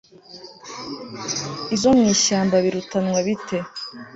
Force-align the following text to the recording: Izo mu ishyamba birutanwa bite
Izo 1.75 1.89
mu 1.97 2.03
ishyamba 2.15 2.55
birutanwa 2.63 3.19
bite 3.27 3.57